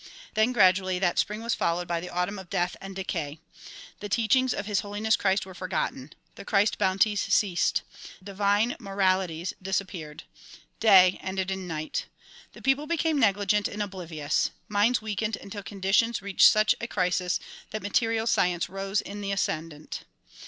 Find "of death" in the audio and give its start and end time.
2.39-2.75